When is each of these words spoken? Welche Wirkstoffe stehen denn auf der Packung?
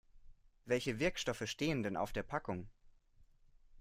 Welche 0.65 0.97
Wirkstoffe 0.97 1.43
stehen 1.45 1.83
denn 1.83 1.95
auf 1.95 2.11
der 2.11 2.23
Packung? 2.23 2.67